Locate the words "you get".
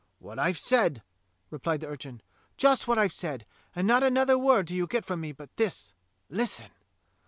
4.75-5.05